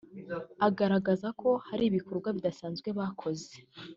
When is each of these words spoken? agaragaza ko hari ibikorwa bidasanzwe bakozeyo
agaragaza 0.67 1.27
ko 1.41 1.49
hari 1.67 1.83
ibikorwa 1.85 2.29
bidasanzwe 2.37 2.87
bakozeyo 2.99 3.65